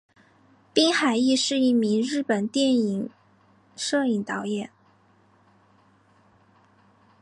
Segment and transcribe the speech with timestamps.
[0.73, 3.07] 滨田毅是一名日本电影
[3.75, 4.71] 摄影导演。